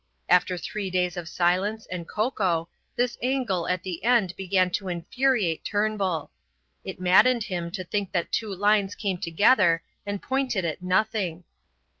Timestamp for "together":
9.19-9.83